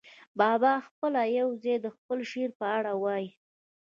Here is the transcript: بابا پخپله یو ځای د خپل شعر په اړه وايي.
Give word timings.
بابا 0.39 0.73
پخپله 0.85 1.21
یو 1.39 1.49
ځای 1.63 1.77
د 1.81 1.87
خپل 1.95 2.19
شعر 2.31 2.51
په 2.59 2.65
اړه 2.77 2.91
وايي. 3.03 3.29